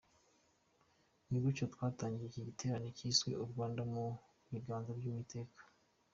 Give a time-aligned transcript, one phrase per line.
[1.29, 4.03] Ni gutyo twatangiye iki giterane cyiswe “U Rwanda mu
[4.51, 5.61] Biganza by’Uwiteka”.